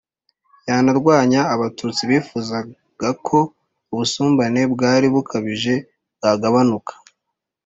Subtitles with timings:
[0.67, 3.39] yanarwanywa abatutsi bifuzaga ko
[3.93, 5.73] ubusumbane bwari bukabije
[6.17, 6.93] bwagabanuka,